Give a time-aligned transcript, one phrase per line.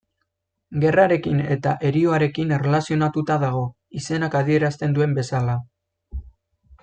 [0.83, 3.61] Gerrarekin eta herioarekin erlazionatuta dago,
[4.01, 5.59] izenak adierazten duen bezala.